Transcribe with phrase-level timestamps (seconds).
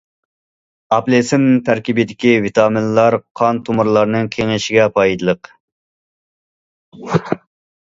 [0.95, 5.55] ئاپېلسىن تەركىبىدىكى ۋىتامىنلار قان تومۇرلارنىڭ كېڭىيىشىگە پايدىلىق.